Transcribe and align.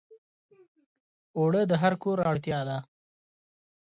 اوړه 1.37 1.61
د 1.67 1.73
هر 1.81 1.93
کور 2.03 2.17
اړتیا 2.31 2.59
ده 2.67 2.77